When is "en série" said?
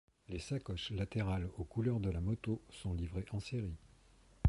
3.33-3.77